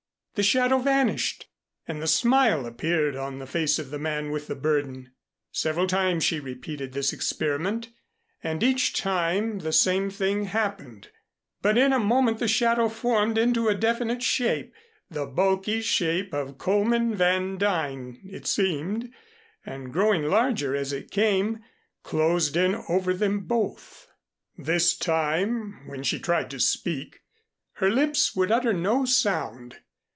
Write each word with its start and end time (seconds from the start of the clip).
The 0.35 0.43
shadow 0.43 0.79
vanished 0.79 1.47
and 1.89 2.01
the 2.01 2.07
smile 2.07 2.65
appeared 2.65 3.17
on 3.17 3.37
the 3.37 3.45
face 3.45 3.77
of 3.77 3.91
the 3.91 3.99
man 3.99 4.31
with 4.31 4.47
the 4.47 4.55
burden. 4.55 5.11
Several 5.51 5.87
times 5.87 6.23
she 6.23 6.39
repeated 6.39 6.93
this 6.93 7.11
experiment 7.11 7.89
and 8.41 8.63
each 8.63 8.93
time 8.93 9.59
the 9.59 9.73
same 9.73 10.09
thing 10.09 10.45
happened. 10.45 11.09
But 11.61 11.77
in 11.77 11.91
a 11.91 11.99
moment 11.99 12.39
the 12.39 12.47
shadow 12.47 12.87
formed 12.87 13.37
into 13.37 13.67
a 13.67 13.75
definite 13.75 14.23
shape, 14.23 14.73
the 15.11 15.25
bulky 15.27 15.81
shape 15.81 16.33
of 16.33 16.57
Coleman 16.57 17.13
Van 17.13 17.57
Duyn 17.57 18.21
it 18.23 18.47
seemed, 18.47 19.13
and 19.65 19.91
growing 19.93 20.23
larger 20.23 20.73
as 20.73 20.93
it 20.93 21.11
came, 21.11 21.59
closed 22.03 22.55
in 22.55 22.81
over 22.87 23.13
them 23.13 23.41
both. 23.41 24.07
This 24.57 24.95
time 24.97 25.85
when 25.87 26.03
she 26.03 26.19
tried 26.19 26.49
to 26.51 26.59
speak, 26.59 27.19
her 27.73 27.89
lips 27.91 28.33
would 28.33 28.49
utter 28.51 28.71
no 28.71 29.03
sound. 29.03 29.79